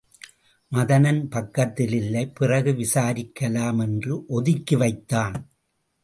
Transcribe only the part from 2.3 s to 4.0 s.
பிறகு விசாரிக்கலாம்